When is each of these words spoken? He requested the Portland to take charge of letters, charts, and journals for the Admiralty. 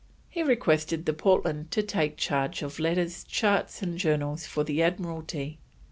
He 0.31 0.41
requested 0.41 1.05
the 1.05 1.13
Portland 1.13 1.69
to 1.69 1.83
take 1.83 2.17
charge 2.17 2.63
of 2.63 2.79
letters, 2.79 3.23
charts, 3.23 3.83
and 3.83 3.99
journals 3.99 4.47
for 4.47 4.63
the 4.63 4.81
Admiralty. 4.81 5.59